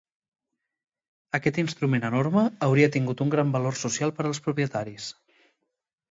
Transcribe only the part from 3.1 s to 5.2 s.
un gran valor social per als propietaris.